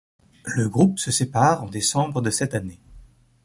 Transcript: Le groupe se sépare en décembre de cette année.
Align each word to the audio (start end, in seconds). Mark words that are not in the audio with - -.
Le 0.55 0.67
groupe 0.67 0.97
se 0.97 1.11
sépare 1.11 1.61
en 1.61 1.67
décembre 1.67 2.23
de 2.23 2.31
cette 2.31 2.55
année. 2.55 2.79